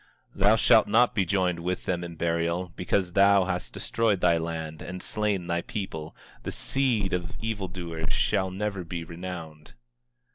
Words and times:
24:20 0.35 0.39
Thou 0.41 0.55
shalt 0.55 0.87
not 0.87 1.13
be 1.13 1.25
joined 1.25 1.59
with 1.59 1.85
them 1.85 2.03
in 2.03 2.15
burial, 2.15 2.73
because 2.75 3.11
thou 3.13 3.43
hast 3.43 3.71
destroyed 3.71 4.19
thy 4.19 4.35
land 4.35 4.81
and 4.81 4.99
slain 5.03 5.45
thy 5.45 5.61
people; 5.61 6.15
the 6.41 6.51
seed 6.51 7.13
of 7.13 7.33
evil 7.39 7.67
doers 7.67 8.11
shall 8.11 8.49
never 8.49 8.83
be 8.83 9.03
renowned. 9.03 9.75